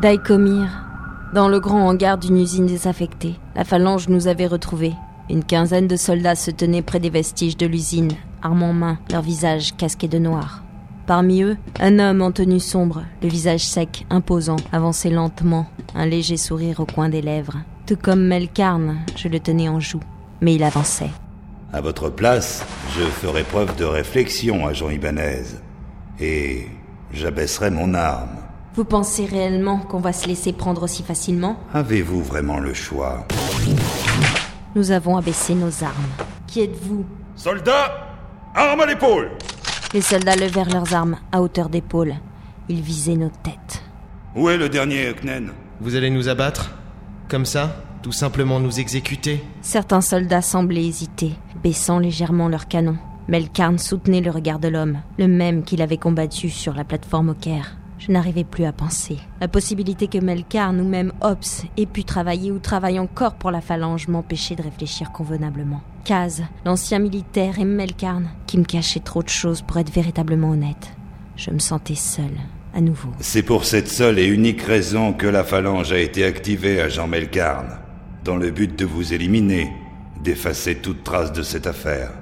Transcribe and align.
Daikomir, 0.00 0.68
dans 1.34 1.48
le 1.48 1.58
grand 1.58 1.88
hangar 1.88 2.18
d'une 2.18 2.38
usine 2.38 2.66
désaffectée, 2.66 3.34
la 3.56 3.64
phalange 3.64 4.08
nous 4.08 4.28
avait 4.28 4.46
retrouvés. 4.46 4.94
Une 5.28 5.42
quinzaine 5.42 5.88
de 5.88 5.96
soldats 5.96 6.36
se 6.36 6.52
tenaient 6.52 6.82
près 6.82 7.00
des 7.00 7.10
vestiges 7.10 7.56
de 7.56 7.66
l'usine, 7.66 8.12
armes 8.40 8.62
en 8.62 8.72
main, 8.72 8.98
leurs 9.10 9.22
visages 9.22 9.76
casqués 9.76 10.06
de 10.06 10.20
noir. 10.20 10.62
Parmi 11.08 11.42
eux, 11.42 11.56
un 11.80 11.98
homme 11.98 12.22
en 12.22 12.30
tenue 12.30 12.60
sombre, 12.60 13.02
le 13.24 13.28
visage 13.28 13.66
sec, 13.66 14.06
imposant, 14.08 14.58
avançait 14.70 15.10
lentement, 15.10 15.66
un 15.96 16.06
léger 16.06 16.36
sourire 16.36 16.78
au 16.78 16.86
coin 16.86 17.08
des 17.08 17.22
lèvres. 17.22 17.58
Tout 17.84 17.98
comme 18.00 18.24
Melkarn, 18.24 18.98
je 19.16 19.26
le 19.26 19.40
tenais 19.40 19.68
en 19.68 19.80
joue, 19.80 20.02
mais 20.40 20.54
il 20.54 20.62
avançait. 20.62 21.10
À 21.72 21.80
votre 21.80 22.08
place, 22.08 22.64
je 22.96 23.02
ferai 23.02 23.42
preuve 23.42 23.74
de 23.74 23.84
réflexion, 23.84 24.64
agent 24.68 24.90
Ibanez. 24.90 25.56
Et 26.20 26.68
j'abaisserai 27.12 27.72
mon 27.72 27.94
arme. 27.94 28.47
Vous 28.78 28.84
pensez 28.84 29.26
réellement 29.26 29.78
qu'on 29.78 29.98
va 29.98 30.12
se 30.12 30.28
laisser 30.28 30.52
prendre 30.52 30.84
aussi 30.84 31.02
facilement 31.02 31.58
Avez-vous 31.74 32.22
vraiment 32.22 32.60
le 32.60 32.74
choix 32.74 33.26
Nous 34.76 34.92
avons 34.92 35.16
abaissé 35.16 35.56
nos 35.56 35.82
armes. 35.82 36.06
Qui 36.46 36.60
êtes-vous 36.60 37.04
Soldats, 37.34 38.06
armes 38.54 38.78
à 38.78 38.86
l'épaule 38.86 39.32
Les 39.92 40.00
soldats 40.00 40.36
levèrent 40.36 40.70
leurs 40.70 40.94
armes 40.94 41.16
à 41.32 41.42
hauteur 41.42 41.70
d'épaule. 41.70 42.14
Ils 42.68 42.80
visaient 42.80 43.16
nos 43.16 43.30
têtes. 43.42 43.82
Où 44.36 44.48
est 44.48 44.56
le 44.56 44.68
dernier 44.68 45.12
Knen 45.12 45.50
Vous 45.80 45.96
allez 45.96 46.10
nous 46.10 46.28
abattre? 46.28 46.70
Comme 47.28 47.46
ça 47.46 47.82
Tout 48.04 48.12
simplement 48.12 48.60
nous 48.60 48.78
exécuter? 48.78 49.42
Certains 49.60 50.02
soldats 50.02 50.40
semblaient 50.40 50.86
hésiter, 50.86 51.32
baissant 51.64 51.98
légèrement 51.98 52.46
leurs 52.46 52.68
canons. 52.68 52.98
Melkarn 53.26 53.76
soutenait 53.76 54.20
le 54.20 54.30
regard 54.30 54.60
de 54.60 54.68
l'homme, 54.68 55.00
le 55.18 55.26
même 55.26 55.64
qu'il 55.64 55.82
avait 55.82 55.96
combattu 55.96 56.48
sur 56.48 56.74
la 56.74 56.84
plateforme 56.84 57.30
au 57.30 57.34
Caire. 57.34 57.74
Je 57.98 58.12
n'arrivais 58.12 58.44
plus 58.44 58.64
à 58.64 58.72
penser. 58.72 59.18
La 59.40 59.48
possibilité 59.48 60.06
que 60.06 60.18
Melkarn 60.18 60.80
ou 60.80 60.84
même 60.84 61.12
Ops 61.20 61.64
ait 61.76 61.86
pu 61.86 62.04
travailler 62.04 62.52
ou 62.52 62.60
travaille 62.60 62.98
encore 63.00 63.34
pour 63.34 63.50
la 63.50 63.60
phalange 63.60 64.06
m'empêchait 64.06 64.54
de 64.54 64.62
réfléchir 64.62 65.10
convenablement. 65.10 65.80
Kaz, 66.04 66.44
l'ancien 66.64 67.00
militaire, 67.00 67.58
et 67.58 67.64
Melkarn, 67.64 68.28
qui 68.46 68.56
me 68.56 68.64
cachaient 68.64 69.00
trop 69.00 69.22
de 69.22 69.28
choses 69.28 69.62
pour 69.62 69.78
être 69.78 69.92
véritablement 69.92 70.50
honnête. 70.50 70.94
Je 71.36 71.50
me 71.50 71.58
sentais 71.58 71.96
seule, 71.96 72.38
à 72.72 72.80
nouveau. 72.80 73.10
C'est 73.20 73.42
pour 73.42 73.64
cette 73.64 73.88
seule 73.88 74.18
et 74.18 74.26
unique 74.26 74.62
raison 74.62 75.12
que 75.12 75.26
la 75.26 75.42
phalange 75.42 75.92
a 75.92 75.98
été 75.98 76.24
activée, 76.24 76.80
agent 76.80 77.08
Melkarn. 77.08 77.78
Dans 78.24 78.36
le 78.36 78.50
but 78.50 78.78
de 78.78 78.84
vous 78.84 79.12
éliminer, 79.12 79.72
d'effacer 80.22 80.76
toute 80.76 81.02
trace 81.02 81.32
de 81.32 81.42
cette 81.42 81.66
affaire. 81.66 82.12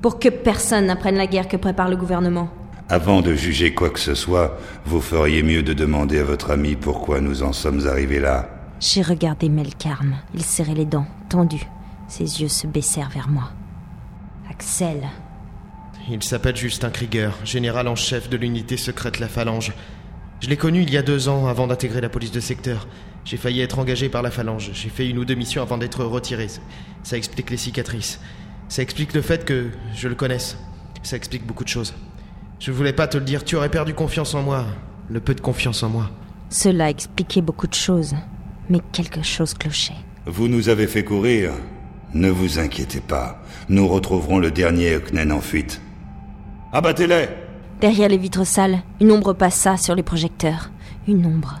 Pour 0.00 0.18
que 0.18 0.28
personne 0.28 0.86
n'apprenne 0.86 1.16
la 1.16 1.26
guerre 1.26 1.48
que 1.48 1.56
prépare 1.56 1.88
le 1.88 1.96
gouvernement. 1.96 2.50
Avant 2.92 3.22
de 3.22 3.34
juger 3.34 3.72
quoi 3.72 3.88
que 3.88 3.98
ce 3.98 4.14
soit, 4.14 4.58
vous 4.84 5.00
feriez 5.00 5.42
mieux 5.42 5.62
de 5.62 5.72
demander 5.72 6.18
à 6.18 6.24
votre 6.24 6.50
ami 6.50 6.76
pourquoi 6.76 7.22
nous 7.22 7.42
en 7.42 7.54
sommes 7.54 7.86
arrivés 7.86 8.20
là. 8.20 8.50
J'ai 8.80 9.00
regardé 9.00 9.48
Melkarn. 9.48 10.18
Il 10.34 10.42
serrait 10.42 10.74
les 10.74 10.84
dents, 10.84 11.06
tendu. 11.30 11.66
Ses 12.06 12.42
yeux 12.42 12.48
se 12.48 12.66
baissèrent 12.66 13.08
vers 13.08 13.30
moi. 13.30 13.48
Axel. 14.50 15.08
Il 16.10 16.22
s'appelle 16.22 16.54
Justin 16.54 16.90
Krieger, 16.90 17.30
général 17.44 17.88
en 17.88 17.96
chef 17.96 18.28
de 18.28 18.36
l'unité 18.36 18.76
secrète 18.76 19.20
La 19.20 19.28
Phalange. 19.28 19.72
Je 20.40 20.50
l'ai 20.50 20.58
connu 20.58 20.82
il 20.82 20.90
y 20.90 20.98
a 20.98 21.02
deux 21.02 21.30
ans 21.30 21.46
avant 21.46 21.68
d'intégrer 21.68 22.02
la 22.02 22.10
police 22.10 22.30
de 22.30 22.40
secteur. 22.40 22.86
J'ai 23.24 23.38
failli 23.38 23.62
être 23.62 23.78
engagé 23.78 24.10
par 24.10 24.20
la 24.20 24.30
Phalange. 24.30 24.70
J'ai 24.74 24.90
fait 24.90 25.08
une 25.08 25.16
ou 25.16 25.24
deux 25.24 25.34
missions 25.34 25.62
avant 25.62 25.78
d'être 25.78 26.04
retiré. 26.04 26.48
Ça 27.04 27.16
explique 27.16 27.48
les 27.48 27.56
cicatrices. 27.56 28.20
Ça 28.68 28.82
explique 28.82 29.14
le 29.14 29.22
fait 29.22 29.46
que 29.46 29.70
je 29.96 30.08
le 30.08 30.14
connaisse. 30.14 30.58
Ça 31.02 31.16
explique 31.16 31.46
beaucoup 31.46 31.64
de 31.64 31.70
choses. 31.70 31.94
Je 32.64 32.70
voulais 32.70 32.92
pas 32.92 33.08
te 33.08 33.18
le 33.18 33.24
dire, 33.24 33.42
tu 33.42 33.56
aurais 33.56 33.68
perdu 33.68 33.92
confiance 33.92 34.34
en 34.34 34.42
moi. 34.42 34.64
Le 35.10 35.18
peu 35.18 35.34
de 35.34 35.40
confiance 35.40 35.82
en 35.82 35.88
moi. 35.88 36.10
Cela 36.48 36.90
expliquait 36.90 37.40
beaucoup 37.40 37.66
de 37.66 37.74
choses. 37.74 38.14
Mais 38.70 38.78
quelque 38.92 39.20
chose 39.24 39.52
clochait. 39.52 39.96
Vous 40.26 40.46
nous 40.46 40.68
avez 40.68 40.86
fait 40.86 41.02
courir. 41.02 41.50
Ne 42.14 42.30
vous 42.30 42.60
inquiétez 42.60 43.00
pas. 43.00 43.42
Nous 43.68 43.88
retrouverons 43.88 44.38
le 44.38 44.52
dernier 44.52 45.00
Knen 45.00 45.32
en 45.32 45.40
fuite. 45.40 45.80
Abattez-les 46.72 47.26
Derrière 47.80 48.08
les 48.08 48.16
vitres 48.16 48.46
sales, 48.46 48.78
une 49.00 49.10
ombre 49.10 49.32
passa 49.32 49.76
sur 49.76 49.96
les 49.96 50.04
projecteurs. 50.04 50.70
Une 51.08 51.26
ombre. 51.26 51.60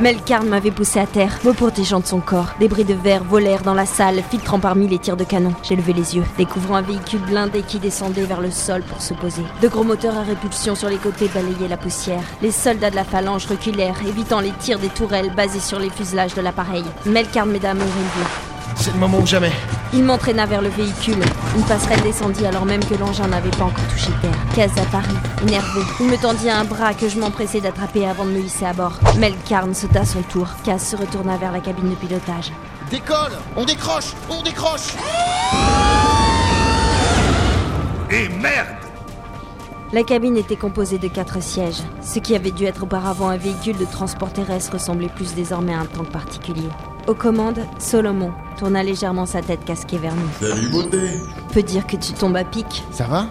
Melkarn 0.00 0.48
m'avait 0.48 0.70
poussé 0.70 0.98
à 0.98 1.06
terre, 1.06 1.38
me 1.44 1.52
protégeant 1.52 2.00
de 2.00 2.06
son 2.06 2.20
corps. 2.20 2.54
Des 2.58 2.68
bris 2.68 2.84
de 2.84 2.94
verre 2.94 3.22
volèrent 3.22 3.60
dans 3.60 3.74
la 3.74 3.84
salle, 3.84 4.22
filtrant 4.30 4.58
parmi 4.58 4.88
les 4.88 4.98
tirs 4.98 5.18
de 5.18 5.24
canon. 5.24 5.52
J'ai 5.62 5.76
levé 5.76 5.92
les 5.92 6.16
yeux, 6.16 6.24
découvrant 6.38 6.76
un 6.76 6.82
véhicule 6.82 7.20
blindé 7.20 7.60
qui 7.60 7.78
descendait 7.78 8.24
vers 8.24 8.40
le 8.40 8.50
sol 8.50 8.82
pour 8.82 9.02
se 9.02 9.12
poser. 9.12 9.42
De 9.60 9.68
gros 9.68 9.84
moteurs 9.84 10.16
à 10.16 10.22
répulsion 10.22 10.74
sur 10.74 10.88
les 10.88 10.96
côtés 10.96 11.28
balayaient 11.28 11.68
la 11.68 11.76
poussière. 11.76 12.22
Les 12.40 12.50
soldats 12.50 12.88
de 12.88 12.96
la 12.96 13.04
phalange 13.04 13.44
reculèrent, 13.44 14.00
évitant 14.06 14.40
les 14.40 14.52
tirs 14.52 14.78
des 14.78 14.88
tourelles 14.88 15.34
basées 15.34 15.60
sur 15.60 15.78
les 15.78 15.90
fuselages 15.90 16.34
de 16.34 16.40
l'appareil. 16.40 16.84
Melkarn 17.04 17.50
m'aida 17.50 17.72
à 17.72 17.74
me. 17.74 17.82
C'est 18.76 18.94
le 18.94 18.98
moment 18.98 19.18
ou 19.18 19.26
jamais. 19.26 19.52
Il 19.92 20.04
m'entraîna 20.04 20.46
vers 20.46 20.62
le 20.62 20.68
véhicule. 20.68 21.18
Une 21.56 21.62
passerelle 21.64 22.00
descendit 22.02 22.46
alors 22.46 22.64
même 22.64 22.84
que 22.84 22.94
l'engin 22.94 23.26
n'avait 23.26 23.50
pas 23.50 23.64
encore 23.64 23.88
touché 23.88 24.10
terre. 24.22 24.30
Kaz 24.54 24.70
apparut, 24.80 25.16
énervé. 25.42 25.80
Il 25.98 26.06
me 26.06 26.16
tendit 26.16 26.48
un 26.48 26.64
bras 26.64 26.94
que 26.94 27.08
je 27.08 27.18
m'empressais 27.18 27.60
d'attraper 27.60 28.06
avant 28.06 28.24
de 28.24 28.30
me 28.30 28.38
hisser 28.38 28.66
à 28.66 28.72
bord. 28.72 29.00
Melkarn 29.18 29.74
sauta 29.74 30.00
à 30.00 30.04
son 30.04 30.22
tour. 30.22 30.46
Kaz 30.64 30.82
se 30.82 30.96
retourna 30.96 31.36
vers 31.38 31.50
la 31.50 31.58
cabine 31.58 31.90
de 31.90 31.96
pilotage. 31.96 32.52
Décolle 32.88 33.32
On 33.56 33.64
décroche 33.64 34.12
On 34.28 34.42
décroche 34.42 34.94
Et 38.10 38.28
merde 38.28 38.68
La 39.92 40.04
cabine 40.04 40.36
était 40.36 40.56
composée 40.56 40.98
de 40.98 41.08
quatre 41.08 41.42
sièges. 41.42 41.82
Ce 42.00 42.20
qui 42.20 42.36
avait 42.36 42.52
dû 42.52 42.64
être 42.64 42.84
auparavant 42.84 43.28
un 43.28 43.36
véhicule 43.36 43.76
de 43.76 43.84
transport 43.84 44.32
terrestre 44.32 44.74
ressemblait 44.74 45.08
plus 45.08 45.34
désormais 45.34 45.74
à 45.74 45.80
un 45.80 45.86
tank 45.86 46.10
particulier. 46.10 46.68
Aux 47.06 47.14
commandes, 47.14 47.60
Solomon 47.78 48.32
tourna 48.58 48.82
légèrement 48.82 49.26
sa 49.26 49.40
tête 49.42 49.64
casquée 49.64 49.98
vers 49.98 50.14
nous. 50.14 50.48
Salut 50.48 50.68
beauté 50.68 50.98
Peut 51.52 51.62
dire 51.62 51.86
que 51.86 51.96
tu 51.96 52.12
tombes 52.12 52.36
à 52.36 52.44
pic. 52.44 52.84
Ça 52.92 53.04
va? 53.04 53.26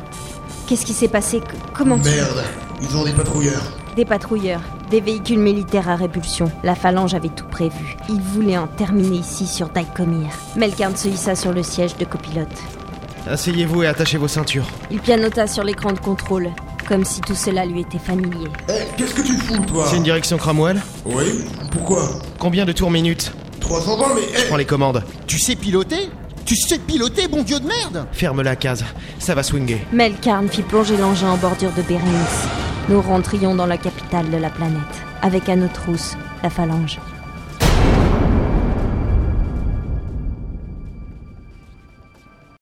Qu'est-ce 0.68 0.86
qui 0.86 0.94
s'est 0.94 1.08
passé? 1.08 1.42
Comment 1.74 1.98
tu... 1.98 2.10
Merde 2.10 2.44
Ils 2.82 2.96
ont 2.98 3.04
des 3.04 3.14
patrouilleurs. 3.14 3.64
Des 3.96 4.06
patrouilleurs, 4.06 4.62
des 4.90 5.02
véhicules 5.02 5.40
militaires 5.40 5.90
à 5.90 5.96
répulsion. 5.96 6.52
La 6.64 6.76
phalange 6.76 7.14
avait 7.14 7.30
tout 7.30 7.46
prévu. 7.46 7.96
Ils 8.10 8.22
voulaient 8.22 8.58
en 8.58 8.68
terminer 8.68 9.18
ici 9.18 9.48
sur 9.48 9.70
Daikomir. 9.70 10.30
Melkarn 10.56 10.96
se 10.96 11.08
hissa 11.08 11.36
sur 11.36 11.54
le 11.54 11.64
siège 11.64 11.96
de 11.98 12.06
copilote. 12.06 12.48
Asseyez-vous 13.28 13.84
et 13.84 13.88
attachez 13.88 14.18
vos 14.18 14.28
ceintures. 14.28 14.66
Il 14.92 15.00
pianota 15.00 15.48
sur 15.48 15.64
l'écran 15.64 15.92
de 15.92 16.00
contrôle, 16.00 16.50
comme 16.88 17.04
si 17.06 17.22
tout 17.22 17.36
cela 17.36 17.66
lui 17.66 17.82
était 17.82 18.00
familier. 18.00 18.48
Eh, 18.70 18.86
qu'est-ce 18.98 19.14
que 19.14 19.22
tu 19.22 19.34
fous, 19.34 19.64
toi? 19.66 19.86
C'est 19.90 19.98
une 19.98 20.04
direction 20.04 20.38
Cramwell 20.38 20.82
Oui 21.06 21.44
Pourquoi? 21.72 22.10
Combien 22.40 22.66
de 22.66 22.72
tours 22.72 22.92
minutes? 22.92 23.34
320, 23.70 24.16
mais... 24.16 24.22
eh, 24.34 24.48
Prends 24.48 24.58
les 24.58 24.66
commandes. 24.66 25.04
Tu 25.28 25.38
sais 25.40 25.56
piloter? 25.56 26.10
Tu 26.46 26.56
sais 26.56 26.80
piloter, 26.80 27.28
bon 27.28 27.44
dieu 27.44 27.60
de 27.60 27.68
merde? 27.68 28.08
Ferme 28.12 28.42
la 28.42 28.56
case. 28.56 28.84
Ça 29.20 29.36
va 29.36 29.44
swinger. 29.44 29.86
Melkarn 29.94 30.50
fit 30.50 30.64
plonger 30.64 30.98
l'engin 30.98 31.30
en 31.30 31.38
bordure 31.38 31.72
de 31.74 31.84
Bérénice. 31.84 32.48
Nous 32.90 33.00
rentrions 33.02 33.54
dans 33.54 33.68
la 33.68 33.78
capitale 33.78 34.30
de 34.32 34.38
la 34.38 34.50
planète, 34.50 34.80
avec 35.22 35.48
à 35.48 35.56
nos 35.56 35.68
trousses 35.68 36.18
la 36.42 36.50
phalange. 36.50 36.98